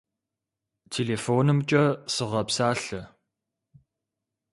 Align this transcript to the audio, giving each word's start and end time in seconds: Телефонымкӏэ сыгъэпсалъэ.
Телефонымкӏэ 0.93 1.85
сыгъэпсалъэ. 2.13 3.01